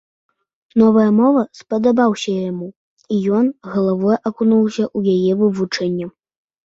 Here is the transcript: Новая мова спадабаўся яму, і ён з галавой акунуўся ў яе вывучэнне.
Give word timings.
Новая 0.81 1.09
мова 1.17 1.43
спадабаўся 1.59 2.33
яму, 2.51 2.67
і 3.17 3.21
ён 3.41 3.45
з 3.51 3.65
галавой 3.77 4.17
акунуўся 4.33 4.83
ў 4.97 5.19
яе 5.19 5.31
вывучэнне. 5.43 6.05